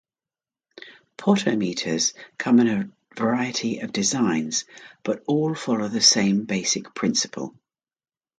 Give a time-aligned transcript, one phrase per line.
[1.15, 4.65] Potometers come in a variety of designs,
[5.03, 7.53] but all follow the same basic principle.